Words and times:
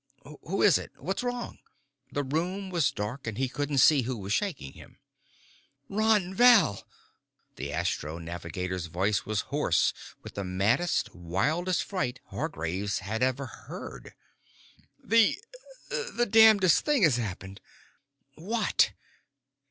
"Who 0.23 0.63
is 0.63 0.79
it? 0.79 0.91
What's 0.97 1.21
wrong?" 1.21 1.59
The 2.11 2.23
room 2.23 2.71
was 2.71 2.89
dark 2.89 3.27
and 3.27 3.37
he 3.37 3.47
couldn't 3.47 3.77
see 3.77 4.01
who 4.01 4.17
was 4.17 4.33
shaking 4.33 4.73
him. 4.73 4.97
"Ron 5.89 6.33
Val." 6.33 6.87
The 7.55 7.71
astro 7.71 8.17
navigator's 8.17 8.87
voice 8.87 9.27
was 9.27 9.41
hoarse 9.53 9.93
with 10.23 10.33
the 10.33 10.43
maddest, 10.43 11.13
wildest 11.13 11.83
fright 11.83 12.19
Hargraves 12.31 12.97
had 13.05 13.21
ever 13.21 13.45
heard. 13.45 14.15
"The 14.97 15.39
the 16.13 16.25
damnedest 16.25 16.83
thing 16.83 17.03
has 17.03 17.17
happened!" 17.17 17.61
"What?" 18.33 18.93